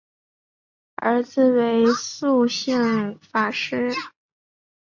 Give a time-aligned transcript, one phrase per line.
[0.95, 3.91] 儿子为素性法师。